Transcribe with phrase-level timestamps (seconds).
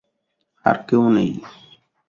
[0.65, 1.31] আর কেউ নেই।